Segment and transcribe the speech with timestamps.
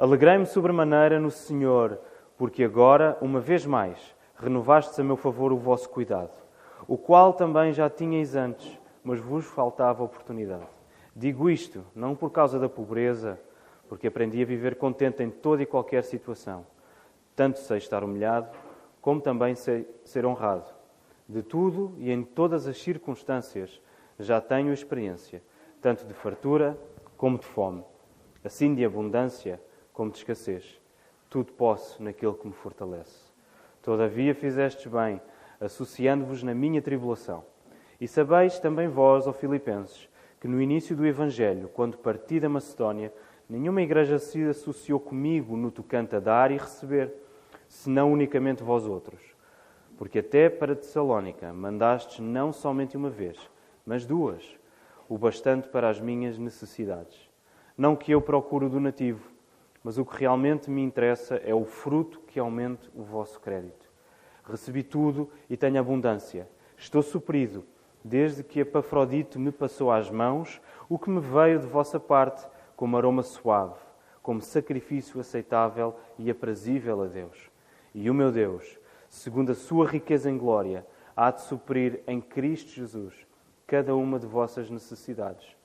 [0.00, 2.00] Alegrei-me sobremaneira no Senhor,
[2.38, 6.32] porque agora, uma vez mais, renovastes a meu favor o vosso cuidado,
[6.88, 10.66] o qual também já tinhais antes, mas vos faltava oportunidade.
[11.14, 13.38] Digo isto não por causa da pobreza,
[13.90, 16.64] porque aprendi a viver contente em toda e qualquer situação.
[17.36, 18.48] Tanto sei estar humilhado,
[19.02, 20.72] como também sei ser honrado.
[21.28, 23.82] De tudo e em todas as circunstâncias
[24.18, 25.42] já tenho experiência,
[25.78, 26.74] tanto de fartura
[27.18, 27.84] como de fome,
[28.42, 29.60] assim de abundância
[29.92, 30.80] como de escassez.
[31.28, 33.30] Tudo posso naquele que me fortalece.
[33.82, 35.20] Todavia fizestes bem,
[35.60, 37.44] associando-vos na minha tribulação.
[38.00, 40.08] E sabeis também vós, ó Filipenses,
[40.40, 43.12] que no início do Evangelho, quando parti da Macedónia,
[43.48, 47.12] nenhuma igreja se associou comigo no tocante a dar e receber,
[47.68, 49.20] senão unicamente vós outros.
[49.98, 53.38] Porque até para Tessalónica mandastes não somente uma vez,
[53.84, 54.42] mas duas,
[55.08, 57.28] o bastante para as minhas necessidades.
[57.76, 59.29] Não que eu procure o donativo,
[59.82, 63.88] mas o que realmente me interessa é o fruto que aumente o vosso crédito.
[64.44, 66.48] Recebi tudo e tenho abundância.
[66.76, 67.64] Estou suprido,
[68.04, 72.96] desde que Epafrodito me passou às mãos o que me veio de vossa parte como
[72.96, 73.78] aroma suave,
[74.22, 77.50] como sacrifício aceitável e aprazível a Deus.
[77.94, 80.86] E o meu Deus, segundo a sua riqueza em glória,
[81.16, 83.26] há de suprir em Cristo Jesus
[83.66, 85.56] cada uma de vossas necessidades.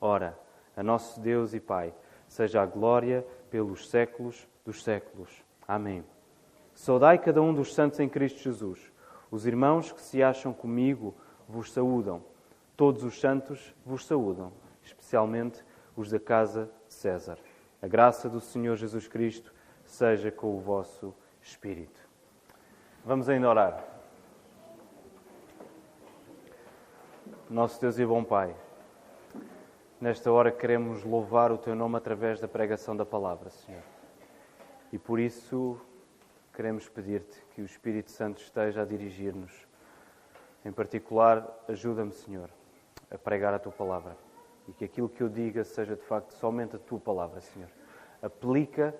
[0.00, 0.38] Ora,
[0.76, 1.94] a nosso Deus e Pai,
[2.30, 5.28] seja a glória pelos séculos dos séculos.
[5.66, 6.04] Amém.
[6.72, 8.78] Saudai cada um dos santos em Cristo Jesus.
[9.30, 11.12] Os irmãos que se acham comigo
[11.48, 12.22] vos saúdam.
[12.76, 15.62] Todos os santos vos saúdam, especialmente
[15.96, 17.36] os da casa de César.
[17.82, 19.52] A graça do Senhor Jesus Cristo
[19.84, 22.08] seja com o vosso espírito.
[23.04, 23.84] Vamos ainda orar.
[27.48, 28.54] Nosso Deus e bom Pai.
[30.00, 33.82] Nesta hora queremos louvar o Teu nome através da pregação da palavra, Senhor.
[34.90, 35.78] E por isso
[36.54, 39.52] queremos pedir-te que o Espírito Santo esteja a dirigir-nos.
[40.64, 42.48] Em particular, ajuda-me, Senhor,
[43.10, 44.16] a pregar a Tua palavra.
[44.66, 47.68] E que aquilo que eu diga seja de facto somente a Tua palavra, Senhor.
[48.22, 48.94] Aplica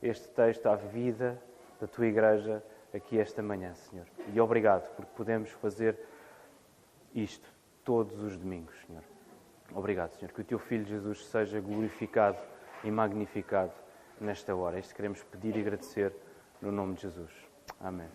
[0.00, 1.36] este texto à vida
[1.80, 2.62] da Tua igreja
[2.94, 4.06] aqui esta manhã, Senhor.
[4.32, 5.98] E obrigado porque podemos fazer
[7.12, 9.13] isto todos os domingos, Senhor.
[9.74, 10.32] Obrigado, Senhor.
[10.32, 12.38] Que o teu Filho Jesus seja glorificado
[12.84, 13.72] e magnificado
[14.20, 14.78] nesta hora.
[14.78, 16.14] Isto queremos pedir e agradecer
[16.62, 17.30] no nome de Jesus.
[17.80, 18.06] Amém.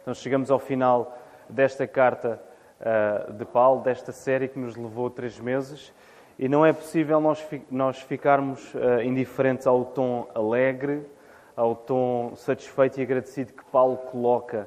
[0.00, 1.18] Então chegamos ao final
[1.50, 2.40] desta carta
[2.80, 5.92] uh, de Paulo, desta série que nos levou três meses.
[6.38, 11.04] E não é possível nós, nós ficarmos uh, indiferentes ao tom alegre,
[11.54, 14.66] ao tom satisfeito e agradecido que Paulo coloca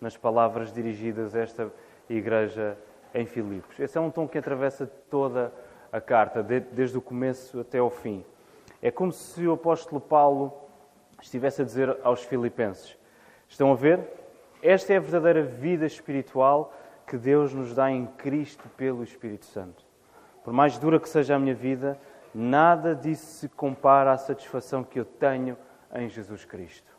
[0.00, 1.72] nas palavras dirigidas a esta
[2.08, 2.78] igreja
[3.14, 3.78] em Filipos.
[3.78, 5.52] Esse é um tom que atravessa toda
[5.92, 8.24] a carta, desde o começo até ao fim.
[8.82, 10.52] É como se o apóstolo Paulo
[11.22, 12.98] estivesse a dizer aos filipenses:
[13.48, 14.00] Estão a ver?
[14.60, 16.74] Esta é a verdadeira vida espiritual
[17.06, 19.84] que Deus nos dá em Cristo pelo Espírito Santo.
[20.42, 21.98] Por mais dura que seja a minha vida,
[22.34, 25.56] nada disso se compara à satisfação que eu tenho
[25.94, 26.92] em Jesus Cristo.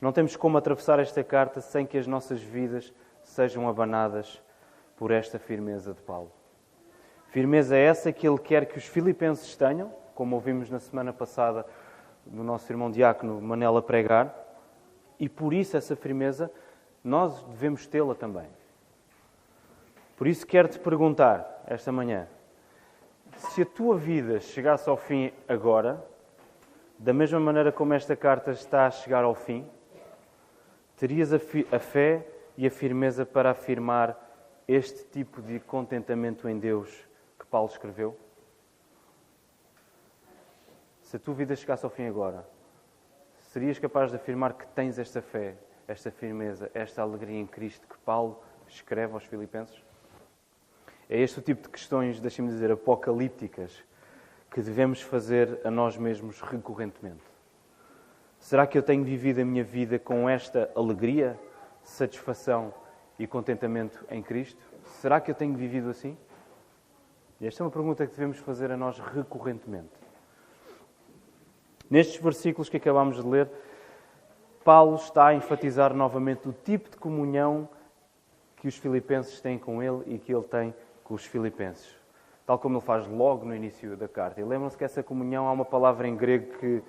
[0.00, 4.42] Não temos como atravessar esta carta sem que as nossas vidas sejam abanadas
[4.96, 6.30] por esta firmeza de Paulo.
[7.28, 11.66] Firmeza essa que ele quer que os filipenses tenham, como ouvimos na semana passada
[12.26, 14.34] no nosso irmão diácono Manela pregar,
[15.18, 16.50] e por isso essa firmeza
[17.02, 18.46] nós devemos tê-la também.
[20.16, 22.28] Por isso quero-te perguntar esta manhã,
[23.36, 26.02] se a tua vida chegasse ao fim agora,
[26.98, 29.66] da mesma maneira como esta carta está a chegar ao fim,
[30.96, 31.38] terias a,
[31.72, 34.23] a fé e a firmeza para afirmar
[34.66, 36.90] este tipo de contentamento em Deus
[37.38, 38.16] que Paulo escreveu?
[41.02, 42.46] Se a tua vida chegasse ao fim agora,
[43.38, 45.54] serias capaz de afirmar que tens esta fé,
[45.86, 49.82] esta firmeza, esta alegria em Cristo que Paulo escreve aos Filipenses?
[51.08, 53.84] É este o tipo de questões, deixem-me dizer, apocalípticas
[54.50, 57.22] que devemos fazer a nós mesmos recorrentemente.
[58.38, 61.38] Será que eu tenho vivido a minha vida com esta alegria,
[61.82, 62.72] satisfação
[63.18, 64.60] e contentamento em Cristo?
[65.00, 66.16] Será que eu tenho vivido assim?
[67.40, 69.92] Esta é uma pergunta que devemos fazer a nós recorrentemente.
[71.90, 73.50] Nestes versículos que acabamos de ler,
[74.64, 77.68] Paulo está a enfatizar novamente o tipo de comunhão
[78.56, 81.94] que os filipenses têm com ele e que ele tem com os filipenses.
[82.46, 84.40] Tal como ele faz logo no início da carta.
[84.40, 86.82] E lembram-se que essa comunhão há uma palavra em grego que,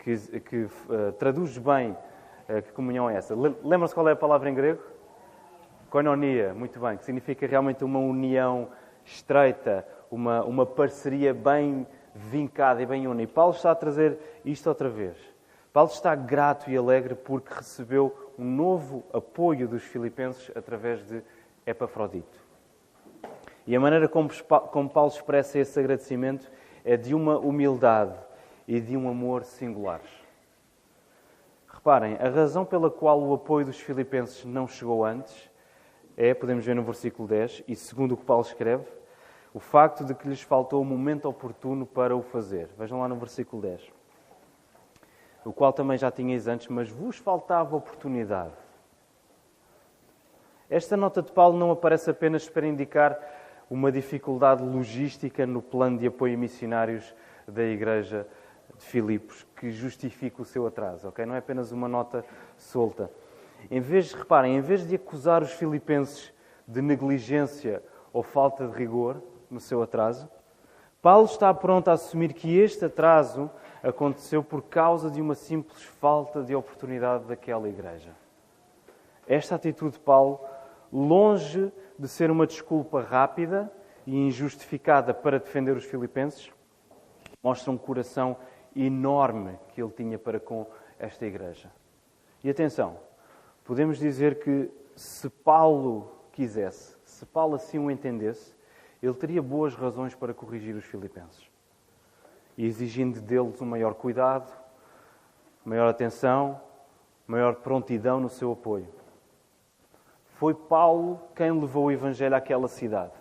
[0.00, 3.34] que, que uh, traduz bem uh, que comunhão é essa.
[3.34, 4.82] Lembram-se qual é a palavra em grego?
[5.90, 8.68] Koinonia, muito bem, que significa realmente uma união
[9.04, 11.84] estreita, uma, uma parceria bem
[12.14, 13.22] vincada e bem una.
[13.22, 15.16] E Paulo está a trazer isto outra vez.
[15.72, 21.22] Paulo está grato e alegre porque recebeu um novo apoio dos filipenses através de
[21.66, 22.38] Epafrodito.
[23.66, 24.30] E a maneira como,
[24.88, 26.50] Paulo expressa esse agradecimento
[26.84, 28.14] é de uma humildade
[28.66, 30.08] e de um amor singulares.
[31.66, 35.49] Reparem, a razão pela qual o apoio dos filipenses não chegou antes
[36.22, 38.84] é, podemos ver no versículo 10, e segundo o que Paulo escreve,
[39.54, 42.68] o facto de que lhes faltou o momento oportuno para o fazer.
[42.76, 43.90] Vejam lá no versículo 10.
[45.46, 48.52] O qual também já tinhais antes, mas vos faltava oportunidade.
[50.68, 53.18] Esta nota de Paulo não aparece apenas para indicar
[53.70, 57.14] uma dificuldade logística no plano de apoio a missionários
[57.48, 58.26] da Igreja
[58.76, 61.24] de Filipos que justifica o seu atraso, ok?
[61.24, 62.22] Não é apenas uma nota
[62.58, 63.10] solta.
[63.70, 66.32] Em vez, reparem, em vez de acusar os filipenses
[66.66, 69.20] de negligência ou falta de rigor
[69.50, 70.28] no seu atraso,
[71.02, 73.50] Paulo está pronto a assumir que este atraso
[73.82, 78.14] aconteceu por causa de uma simples falta de oportunidade daquela igreja.
[79.26, 80.40] Esta atitude de Paulo,
[80.92, 83.72] longe de ser uma desculpa rápida
[84.06, 86.50] e injustificada para defender os filipenses,
[87.42, 88.36] mostra um coração
[88.76, 90.66] enorme que ele tinha para com
[90.98, 91.70] esta igreja.
[92.44, 92.98] E atenção,
[93.70, 98.52] podemos dizer que se Paulo quisesse, se Paulo assim o entendesse,
[99.00, 101.48] ele teria boas razões para corrigir os filipenses.
[102.58, 104.52] Exigindo deles um maior cuidado,
[105.64, 106.60] maior atenção,
[107.28, 108.88] maior prontidão no seu apoio.
[110.30, 113.14] Foi Paulo quem levou o Evangelho àquela cidade.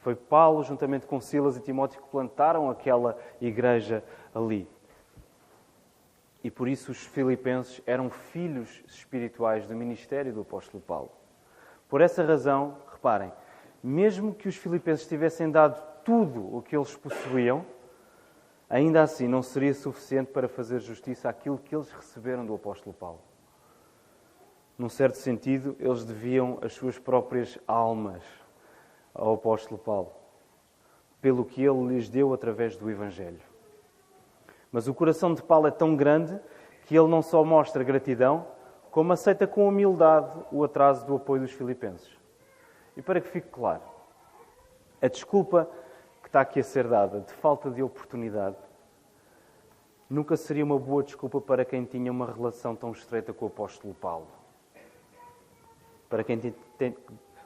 [0.00, 4.04] Foi Paulo, juntamente com Silas e Timóteo, que plantaram aquela igreja
[4.34, 4.68] ali.
[6.42, 11.10] E por isso os filipenses eram filhos espirituais do ministério do apóstolo Paulo.
[11.88, 13.32] Por essa razão, reparem,
[13.82, 17.64] mesmo que os filipenses tivessem dado tudo o que eles possuíam,
[18.68, 23.20] ainda assim não seria suficiente para fazer justiça àquilo que eles receberam do apóstolo Paulo.
[24.78, 28.22] Num certo sentido, eles deviam as suas próprias almas
[29.12, 30.12] ao apóstolo Paulo,
[31.20, 33.49] pelo que ele lhes deu através do Evangelho.
[34.72, 36.38] Mas o coração de Paulo é tão grande
[36.86, 38.46] que ele não só mostra gratidão,
[38.90, 42.18] como aceita com humildade o atraso do apoio dos filipenses.
[42.96, 43.82] E para que fique claro,
[45.00, 45.68] a desculpa
[46.22, 48.56] que está aqui a ser dada de falta de oportunidade
[50.08, 53.94] nunca seria uma boa desculpa para quem tinha uma relação tão estreita com o apóstolo
[53.94, 54.26] Paulo.
[56.08, 56.38] Para quem,
[56.76, 56.96] tem,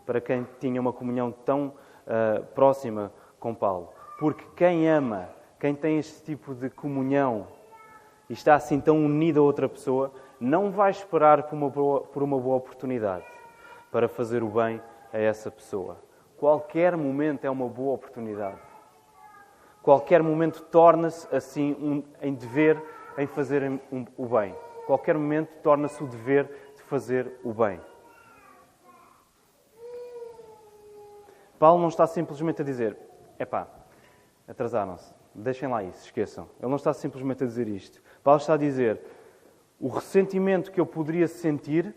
[0.07, 1.75] para quem tinha uma comunhão tão
[2.07, 3.93] uh, próxima com Paulo.
[4.19, 5.29] Porque quem ama
[5.65, 7.47] quem tem este tipo de comunhão
[8.29, 12.23] e está assim tão unido a outra pessoa, não vai esperar por uma boa, por
[12.23, 13.25] uma boa oportunidade
[13.91, 14.79] para fazer o bem
[15.11, 15.97] a essa pessoa.
[16.37, 18.59] Qualquer momento é uma boa oportunidade.
[19.83, 22.79] Qualquer momento torna-se assim um, em dever
[23.17, 24.55] em fazer um, o bem.
[24.85, 26.45] Qualquer momento torna-se o dever
[26.77, 27.81] de fazer o bem.
[31.59, 32.99] Paulo não está simplesmente a dizer:
[33.39, 33.67] epá,
[34.47, 35.13] atrasaram-se.
[35.35, 36.49] Deixem lá isso, esqueçam.
[36.61, 38.01] Ele não está simplesmente a dizer isto.
[38.23, 39.01] Paulo está a dizer:
[39.81, 41.95] o ressentimento que eu poderia sentir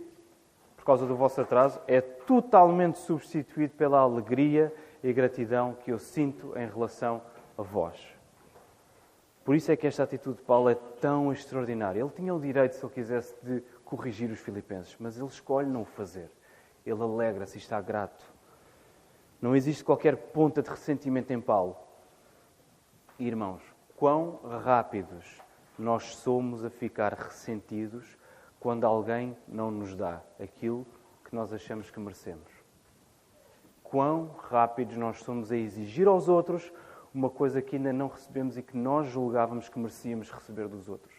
[0.75, 4.73] por causa do vosso atraso é totalmente substituído pela alegria
[5.03, 7.21] e gratidão que eu sinto em relação
[7.57, 8.17] a vós.
[9.47, 12.01] Por isso é que esta atitude de Paulo é tão extraordinária.
[12.01, 15.83] Ele tinha o direito, se ele quisesse, de corrigir os filipenses, mas ele escolhe não
[15.83, 16.29] o fazer.
[16.85, 18.25] Ele alegra-se e está grato.
[19.41, 21.77] Não existe qualquer ponta de ressentimento em Paulo.
[23.19, 23.63] Irmãos,
[23.95, 25.41] quão rápidos
[25.77, 28.05] nós somos a ficar ressentidos
[28.59, 30.85] quando alguém não nos dá aquilo
[31.25, 32.47] que nós achamos que merecemos.
[33.83, 36.71] Quão rápidos nós somos a exigir aos outros
[37.11, 41.15] uma coisa que ainda não recebemos e que nós julgávamos que merecíamos receber dos outros.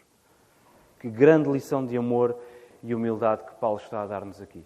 [1.00, 2.38] Que grande lição de amor
[2.80, 4.64] e humildade que Paulo está a dar-nos aqui.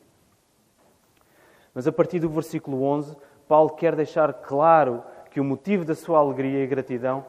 [1.72, 3.16] Mas a partir do versículo 11,
[3.48, 7.24] Paulo quer deixar claro que o motivo da sua alegria e gratidão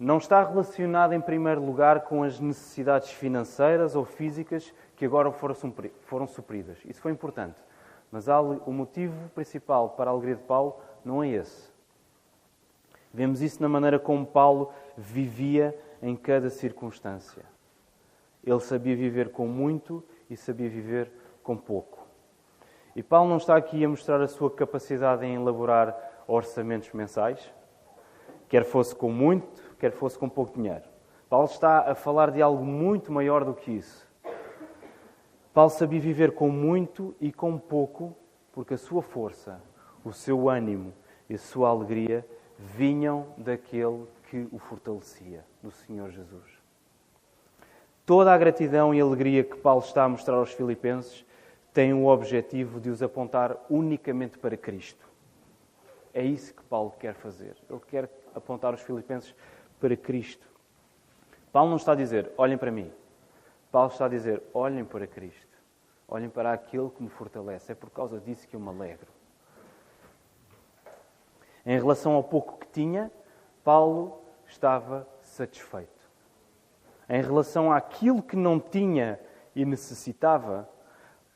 [0.00, 6.26] não está relacionado, em primeiro lugar, com as necessidades financeiras ou físicas que agora foram
[6.26, 6.78] supridas.
[6.84, 7.54] Isso foi importante.
[8.10, 11.70] Mas o motivo principal para a alegria de Paulo não é esse.
[13.14, 17.44] Vemos isso na maneira como Paulo vivia em cada circunstância.
[18.44, 21.12] Ele sabia viver com muito e sabia viver
[21.44, 22.06] com pouco.
[22.96, 25.96] E Paulo não está aqui a mostrar a sua capacidade em elaborar
[26.26, 27.52] orçamentos mensais,
[28.48, 30.84] quer fosse com muito, quer fosse com pouco dinheiro.
[31.28, 34.06] Paulo está a falar de algo muito maior do que isso.
[35.52, 38.14] Paulo sabia viver com muito e com pouco,
[38.52, 39.60] porque a sua força,
[40.04, 40.92] o seu ânimo
[41.28, 42.26] e a sua alegria
[42.58, 46.58] vinham daquele que o fortalecia no Senhor Jesus.
[48.04, 51.24] Toda a gratidão e alegria que Paulo está a mostrar aos Filipenses
[51.72, 55.05] tem o objetivo de os apontar unicamente para Cristo.
[56.16, 57.54] É isso que Paulo quer fazer.
[57.68, 59.34] Ele quer apontar os Filipenses
[59.78, 60.48] para Cristo.
[61.52, 62.90] Paulo não está a dizer, olhem para mim.
[63.70, 65.58] Paulo está a dizer, olhem para Cristo.
[66.08, 67.70] Olhem para aquele que me fortalece.
[67.70, 69.08] É por causa disso que eu me alegro.
[71.66, 73.12] Em relação ao pouco que tinha,
[73.62, 75.90] Paulo estava satisfeito.
[77.10, 79.20] Em relação àquilo que não tinha
[79.54, 80.66] e necessitava,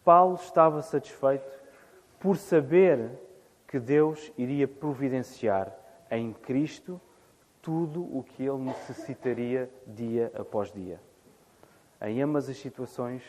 [0.03, 1.61] Paulo estava satisfeito
[2.19, 3.29] por saber
[3.71, 5.73] que Deus iria providenciar
[6.11, 7.01] em Cristo
[7.63, 11.01] tudo o que ele necessitaria dia após dia.
[12.03, 13.23] Em ambas as situações,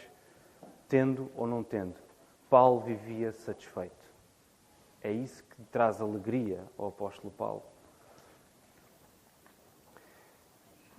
[0.88, 1.94] tendo ou não tendo,
[2.50, 3.94] Paulo vivia satisfeito.
[5.04, 7.62] É isso que traz alegria ao apóstolo Paulo.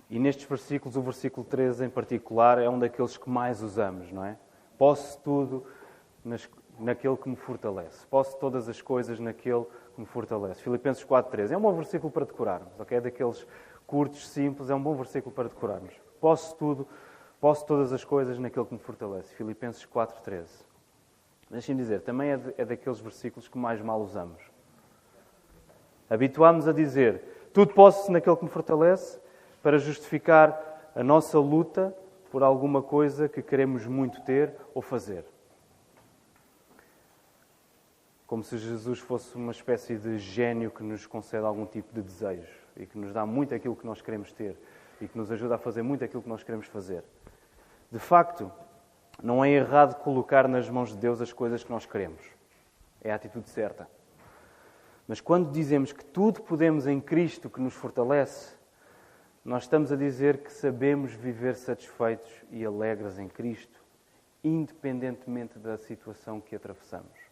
[0.09, 4.23] E nestes versículos, o versículo 13 em particular, é um daqueles que mais usamos, não
[4.23, 4.37] é?
[4.77, 5.65] Posso tudo
[6.23, 6.49] nas,
[6.83, 8.05] naquele que me fortalece.
[8.07, 10.61] Posso todas as coisas naquele que me fortalece.
[10.61, 11.51] Filipenses 4.13.
[11.51, 12.97] É um bom versículo para decorarmos, ok?
[12.97, 13.47] É daqueles
[13.87, 15.93] curtos, simples, é um bom versículo para decorarmos.
[16.19, 16.87] Posso tudo,
[17.39, 19.33] posso todas as coisas naquele que me fortalece.
[19.35, 20.45] Filipenses 4.13.
[21.49, 24.41] Deixem-me dizer, também é, de, é daqueles versículos que mais mal usamos.
[26.09, 29.19] Habituámos a dizer, tudo posso naquele que me fortalece,
[29.61, 31.95] para justificar a nossa luta
[32.29, 35.23] por alguma coisa que queremos muito ter ou fazer.
[38.25, 42.51] Como se Jesus fosse uma espécie de gênio que nos concede algum tipo de desejo
[42.75, 44.57] e que nos dá muito aquilo que nós queremos ter
[44.99, 47.03] e que nos ajuda a fazer muito aquilo que nós queremos fazer.
[47.91, 48.51] De facto,
[49.21, 52.21] não é errado colocar nas mãos de Deus as coisas que nós queremos.
[53.01, 53.87] É a atitude certa.
[55.07, 58.55] Mas quando dizemos que tudo podemos em Cristo que nos fortalece,
[59.43, 63.83] nós estamos a dizer que sabemos viver satisfeitos e alegres em Cristo,
[64.41, 67.22] independentemente da situação que atravessamos.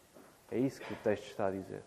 [0.52, 1.82] É isso que o texto está a dizer.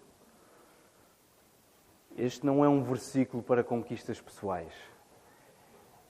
[2.16, 4.72] Este não é um versículo para conquistas pessoais.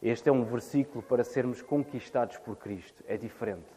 [0.00, 3.02] Este é um versículo para sermos conquistados por Cristo.
[3.08, 3.72] É diferente.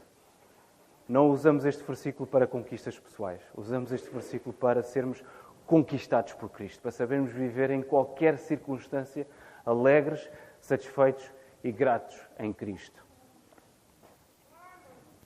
[1.07, 3.41] Não usamos este versículo para conquistas pessoais.
[3.55, 5.24] Usamos este versículo para sermos
[5.65, 9.25] conquistados por Cristo, para sabermos viver em qualquer circunstância
[9.65, 10.29] alegres,
[10.60, 11.31] satisfeitos
[11.63, 13.05] e gratos em Cristo.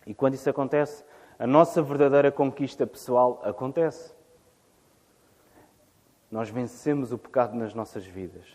[0.06, 1.04] E quando isso acontece,
[1.42, 4.14] a nossa verdadeira conquista pessoal acontece.
[6.30, 8.46] Nós vencemos o pecado nas nossas vidas,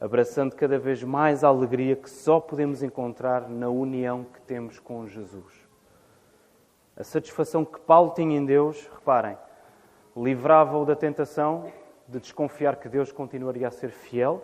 [0.00, 5.08] abraçando cada vez mais a alegria que só podemos encontrar na união que temos com
[5.08, 5.52] Jesus.
[6.96, 9.36] A satisfação que Paulo tinha em Deus, reparem,
[10.16, 11.72] livrava-o da tentação
[12.06, 14.40] de desconfiar que Deus continuaria a ser fiel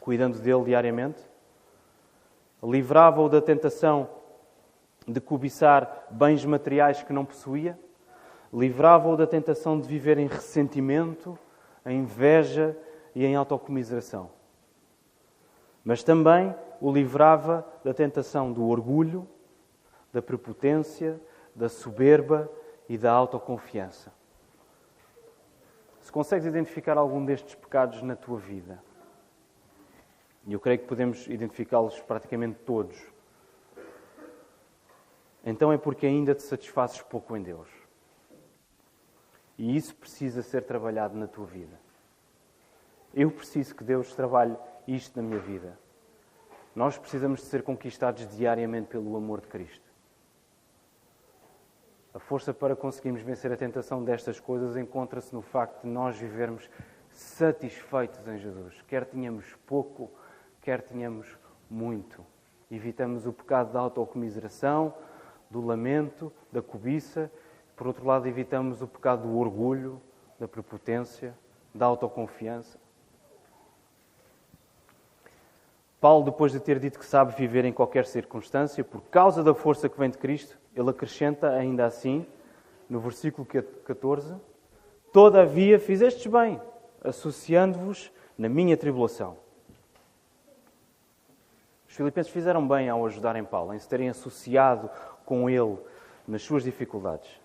[0.00, 1.22] cuidando dele diariamente.
[2.60, 4.21] Livrava-o da tentação
[5.06, 7.78] de cobiçar bens materiais que não possuía.
[8.52, 11.38] Livrava-o da tentação de viver em ressentimento,
[11.86, 12.76] em inveja
[13.14, 14.30] e em autocomiseração.
[15.84, 19.26] Mas também o livrava da tentação do orgulho,
[20.12, 21.20] da prepotência,
[21.54, 22.50] da soberba
[22.88, 24.12] e da autoconfiança.
[26.00, 28.82] Se consegues identificar algum destes pecados na tua vida,
[30.46, 33.11] e eu creio que podemos identificá-los praticamente todos.
[35.44, 37.68] Então é porque ainda te satisfazes pouco em Deus.
[39.58, 41.78] E isso precisa ser trabalhado na tua vida.
[43.12, 44.56] Eu preciso que Deus trabalhe
[44.86, 45.78] isto na minha vida.
[46.74, 49.92] Nós precisamos de ser conquistados diariamente pelo amor de Cristo.
[52.14, 56.68] A força para conseguirmos vencer a tentação destas coisas encontra-se no facto de nós vivermos
[57.10, 58.80] satisfeitos em Jesus.
[58.82, 60.10] Quer tenhamos pouco
[60.62, 61.36] quer tenhamos
[61.68, 62.24] muito.
[62.70, 64.94] Evitamos o pecado da autocomiseração,
[65.52, 67.30] do lamento, da cobiça.
[67.76, 70.00] Por outro lado, evitamos o pecado do orgulho,
[70.40, 71.34] da prepotência,
[71.74, 72.80] da autoconfiança.
[76.00, 79.88] Paulo, depois de ter dito que sabe viver em qualquer circunstância, por causa da força
[79.88, 82.26] que vem de Cristo, ele acrescenta ainda assim,
[82.88, 84.34] no versículo 14:
[85.12, 86.60] Todavia fizestes bem,
[87.04, 89.36] associando-vos na minha tribulação.
[91.92, 94.90] Os filipenses fizeram bem ao ajudarem Paulo, em se terem associado
[95.32, 95.78] com ele
[96.28, 97.40] nas suas dificuldades.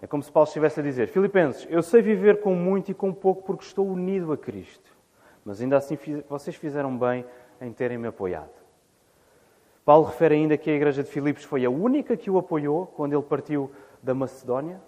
[0.00, 3.12] É como se Paulo estivesse a dizer: Filipenses, eu sei viver com muito e com
[3.12, 4.96] pouco porque estou unido a Cristo.
[5.44, 5.98] Mas ainda assim
[6.28, 7.24] vocês fizeram bem
[7.60, 8.52] em terem-me apoiado.
[9.84, 13.12] Paulo refere ainda que a igreja de Filipos foi a única que o apoiou quando
[13.12, 14.80] ele partiu da Macedónia,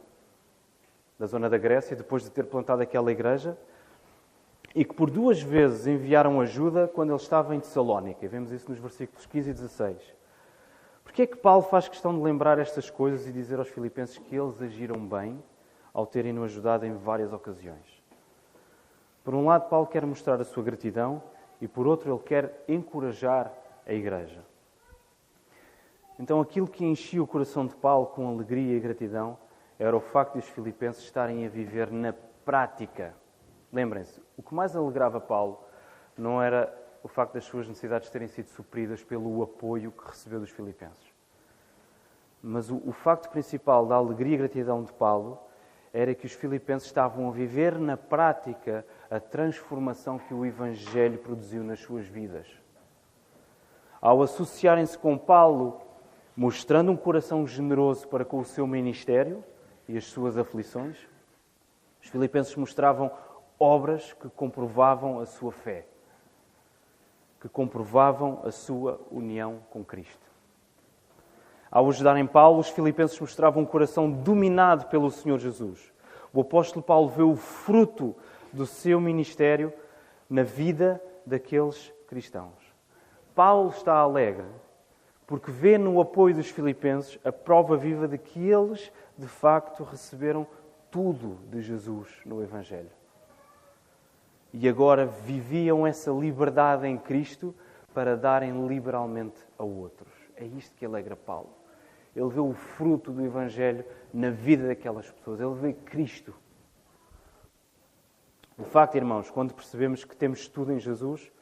[1.19, 3.59] da zona da Grécia, depois de ter plantado aquela igreja.
[4.77, 8.29] e que por duas vezes enviaram ajuda quando ele estava em Tessalónica.
[8.29, 10.22] Vemos isso nos versículos 15 e 16.
[11.05, 14.35] Porquê é que Paulo faz questão de lembrar estas coisas e dizer aos filipenses que
[14.35, 15.43] eles agiram bem
[15.93, 18.03] ao terem-no ajudado em várias ocasiões?
[19.25, 21.23] Por um lado, Paulo quer mostrar a sua gratidão
[21.61, 23.53] e, por outro, ele quer encorajar
[23.87, 24.45] a igreja.
[26.19, 29.39] Então, aquilo que enchia o coração de Paulo com alegria e gratidão
[29.79, 32.13] era o facto de os filipenses estarem a viver na
[32.45, 33.15] prática.
[33.73, 35.59] Lembrem-se, o que mais alegrava Paulo
[36.17, 40.51] não era o facto das suas necessidades terem sido supridas pelo apoio que recebeu dos
[40.51, 41.13] filipenses.
[42.43, 45.39] Mas o, o facto principal da alegria e gratidão de Paulo
[45.93, 51.63] era que os filipenses estavam a viver na prática a transformação que o Evangelho produziu
[51.63, 52.47] nas suas vidas.
[54.01, 55.81] Ao associarem-se com Paulo,
[56.35, 59.45] mostrando um coração generoso para com o seu ministério
[59.87, 60.97] e as suas aflições,
[62.03, 63.13] os filipenses mostravam
[63.59, 65.87] obras que comprovavam a sua fé,
[67.43, 70.31] que comprovavam a sua união com Cristo.
[71.69, 75.93] Ao ajudarem Paulo, os filipenses mostravam um coração dominado pelo Senhor Jesus.
[76.33, 78.15] O apóstolo Paulo vê o fruto
[78.53, 79.73] do seu ministério
[80.31, 82.55] na vida daqueles cristãos.
[83.35, 84.47] Paulo está alegre
[85.27, 90.47] porque vê no apoio dos filipenses a prova viva de que eles, de facto, receberam
[90.93, 93.02] tudo de Jesus no Evangelho.
[94.53, 97.55] E agora viviam essa liberdade em Cristo
[97.95, 100.13] para darem liberalmente a outros.
[100.37, 101.51] É isto que alegra Paulo.
[102.15, 105.41] Ele vê o fruto do Evangelho na vida daquelas pessoas.
[105.41, 106.35] Ele vê Cristo.
[108.59, 111.33] O facto, irmãos, quando percebemos que temos tudo em Jesus,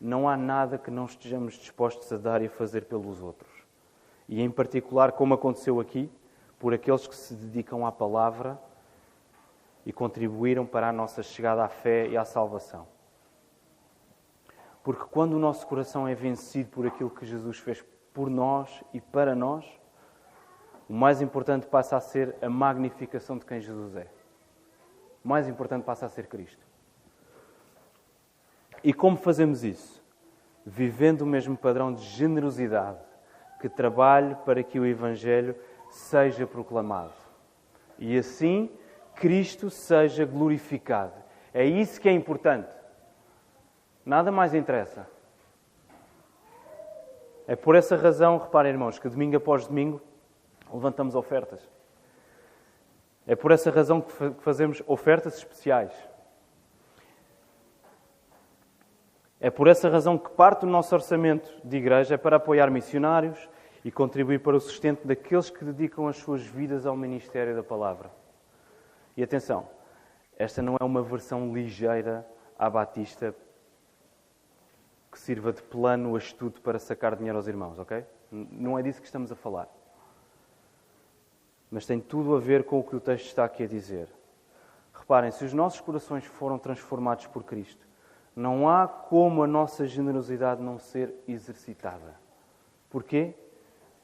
[0.00, 3.52] não há nada que não estejamos dispostos a dar e a fazer pelos outros.
[4.28, 6.10] E em particular, como aconteceu aqui,
[6.58, 8.58] por aqueles que se dedicam à palavra
[9.86, 12.88] e contribuíram para a nossa chegada à fé e à salvação.
[14.82, 19.00] Porque quando o nosso coração é vencido por aquilo que Jesus fez por nós e
[19.00, 19.64] para nós,
[20.88, 24.08] o mais importante passa a ser a magnificação de quem Jesus é.
[25.24, 26.66] O mais importante passa a ser Cristo.
[28.82, 30.02] E como fazemos isso?
[30.64, 33.04] Vivendo o mesmo padrão de generosidade
[33.60, 35.56] que trabalhe para que o Evangelho
[35.90, 37.14] seja proclamado.
[37.98, 38.70] E assim
[39.16, 41.14] Cristo seja glorificado.
[41.52, 42.74] É isso que é importante.
[44.04, 45.08] Nada mais interessa.
[47.46, 50.00] É por essa razão, reparem, irmãos, que domingo após domingo
[50.72, 51.60] levantamos ofertas.
[53.26, 55.92] É por essa razão que fazemos ofertas especiais.
[59.40, 63.48] É por essa razão que parte do nosso orçamento de igreja é para apoiar missionários
[63.84, 68.10] e contribuir para o sustento daqueles que dedicam as suas vidas ao ministério da palavra.
[69.16, 69.68] E atenção,
[70.36, 72.26] esta não é uma versão ligeira
[72.58, 73.34] à Batista
[75.10, 78.04] que sirva de plano astuto para sacar dinheiro aos irmãos, ok?
[78.30, 79.68] Não é disso que estamos a falar.
[81.70, 84.08] Mas tem tudo a ver com o que o texto está aqui a dizer.
[84.92, 87.86] Reparem, se os nossos corações foram transformados por Cristo,
[88.34, 92.20] não há como a nossa generosidade não ser exercitada.
[92.90, 93.34] Porquê?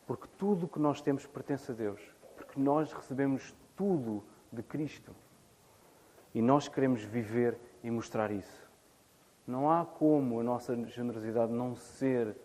[0.06, 2.00] Porque tudo o que nós temos pertence a Deus.
[2.36, 5.14] Porque nós recebemos tudo de Cristo.
[6.34, 8.70] E nós queremos viver e mostrar isso.
[9.46, 12.36] Não há como a nossa generosidade não ser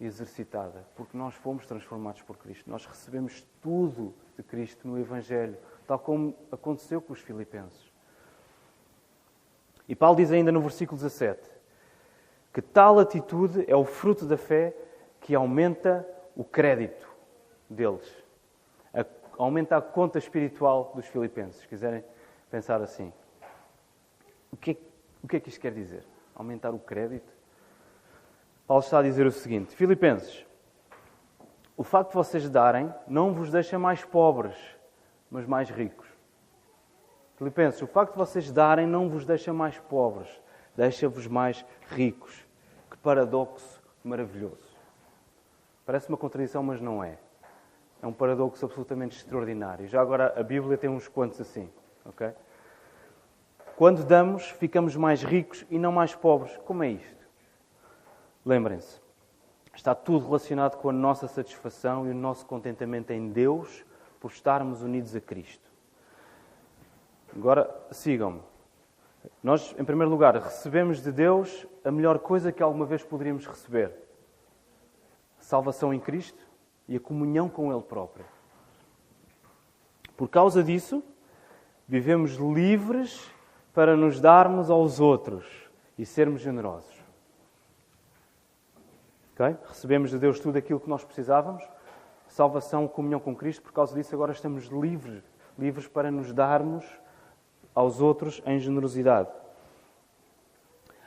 [0.00, 2.68] exercitada, porque nós fomos transformados por Cristo.
[2.70, 7.92] Nós recebemos tudo de Cristo no Evangelho, tal como aconteceu com os Filipenses.
[9.88, 11.50] E Paulo diz ainda no versículo 17
[12.52, 14.76] que tal atitude é o fruto da fé
[15.20, 17.08] que aumenta o crédito
[17.68, 18.21] deles
[19.38, 22.04] aumenta a conta espiritual dos filipenses, se quiserem
[22.50, 23.12] pensar assim.
[24.50, 24.76] O que, é,
[25.22, 26.04] o que é que isto quer dizer?
[26.34, 27.32] Aumentar o crédito?
[28.66, 30.46] Paulo está a dizer o seguinte: Filipenses,
[31.76, 34.56] o facto de vocês darem não vos deixa mais pobres,
[35.30, 36.08] mas mais ricos.
[37.36, 40.28] Filipenses, o facto de vocês darem não vos deixa mais pobres,
[40.76, 42.46] deixa-vos mais ricos.
[42.90, 44.76] Que paradoxo maravilhoso.
[45.84, 47.18] Parece uma contradição, mas não é.
[48.02, 49.86] É um paradoxo absolutamente extraordinário.
[49.86, 51.70] Já agora a Bíblia tem uns quantos assim,
[52.04, 52.32] ok?
[53.76, 56.56] Quando damos, ficamos mais ricos e não mais pobres.
[56.64, 57.22] Como é isto?
[58.44, 59.00] Lembrem-se,
[59.72, 63.84] está tudo relacionado com a nossa satisfação e o nosso contentamento em Deus
[64.18, 65.70] por estarmos unidos a Cristo.
[67.34, 68.42] Agora, sigam-me.
[69.40, 73.92] Nós, em primeiro lugar, recebemos de Deus a melhor coisa que alguma vez poderíamos receber:
[75.38, 76.51] salvação em Cristo
[76.92, 78.26] e a comunhão com Ele próprio.
[80.14, 81.02] Por causa disso,
[81.88, 83.32] vivemos livres
[83.72, 85.46] para nos darmos aos outros
[85.96, 86.94] e sermos generosos.
[89.32, 89.56] Okay?
[89.66, 91.66] Recebemos de Deus tudo aquilo que nós precisávamos,
[92.28, 95.24] salvação, comunhão com Cristo, por causa disso agora estamos livres,
[95.58, 96.84] livres para nos darmos
[97.74, 99.30] aos outros em generosidade.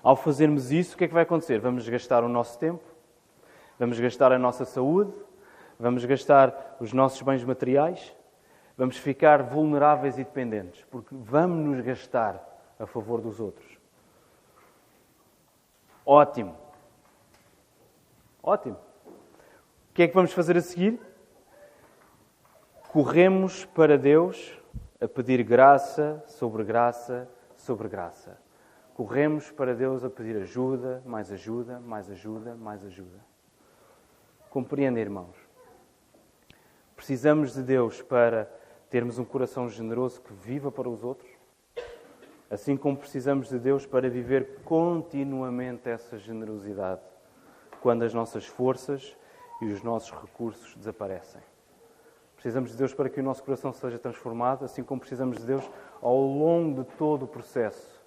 [0.02, 1.60] Ao fazermos isso, o que é que vai acontecer?
[1.60, 2.84] Vamos gastar o nosso tempo,
[3.78, 5.14] vamos gastar a nossa saúde,
[5.80, 8.16] vamos gastar os nossos bens materiais,
[8.78, 12.44] vamos ficar vulneráveis e dependentes, porque vamos nos gastar
[12.80, 13.78] a favor dos outros.
[16.06, 16.56] Ótimo.
[18.44, 18.78] Ótimo.
[19.06, 21.00] O que é que vamos fazer a seguir?
[22.92, 24.58] Corremos para Deus
[25.02, 27.28] a pedir graça sobre graça
[27.66, 28.38] sobre graça.
[28.94, 33.20] Corremos para Deus a pedir ajuda, mais ajuda, mais ajuda, mais ajuda.
[34.50, 35.45] Compreenda, irmãos.
[36.96, 38.50] Precisamos de Deus para
[38.90, 41.30] termos um coração generoso que viva para os outros,
[42.50, 47.02] assim como precisamos de Deus para viver continuamente essa generosidade
[47.82, 49.16] quando as nossas forças
[49.62, 51.42] e os nossos recursos desaparecem.
[52.36, 55.70] Precisamos de Deus para que o nosso coração seja transformado, assim como precisamos de Deus
[56.02, 58.04] ao longo de todo o processo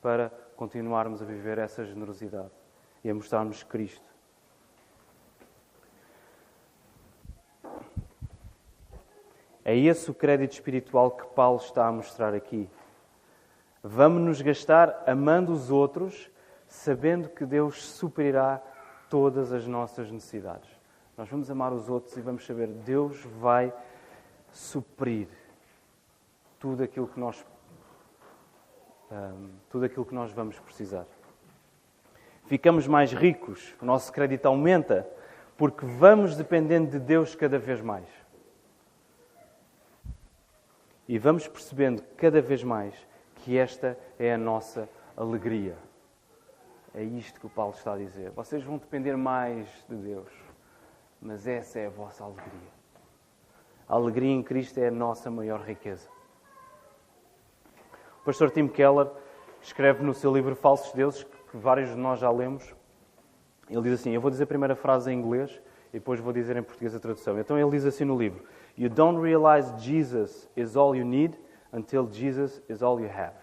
[0.00, 2.50] para continuarmos a viver essa generosidade
[3.04, 4.11] e a mostrarmos Cristo.
[9.64, 12.68] É esse o crédito espiritual que Paulo está a mostrar aqui.
[13.82, 16.30] Vamos nos gastar amando os outros,
[16.66, 18.60] sabendo que Deus suprirá
[19.08, 20.68] todas as nossas necessidades.
[21.16, 23.72] Nós vamos amar os outros e vamos saber Deus vai
[24.52, 25.28] suprir
[26.58, 27.44] tudo aquilo que nós
[29.68, 31.04] tudo aquilo que nós vamos precisar.
[32.46, 35.06] Ficamos mais ricos, o nosso crédito aumenta,
[35.56, 38.21] porque vamos dependendo de Deus cada vez mais.
[41.12, 42.94] E vamos percebendo cada vez mais
[43.34, 45.76] que esta é a nossa alegria.
[46.94, 48.30] É isto que o Paulo está a dizer.
[48.30, 50.32] Vocês vão depender mais de Deus,
[51.20, 52.72] mas essa é a vossa alegria.
[53.86, 56.08] A alegria em Cristo é a nossa maior riqueza.
[58.22, 59.10] O pastor Tim Keller
[59.60, 62.74] escreve no seu livro Falsos Deuses, que vários de nós já lemos.
[63.68, 66.56] Ele diz assim: Eu vou dizer a primeira frase em inglês e depois vou dizer
[66.56, 67.38] em português a tradução.
[67.38, 68.42] Então ele diz assim no livro:
[68.76, 71.36] You don't realize Jesus is all you need
[71.72, 73.34] until Jesus is all you have.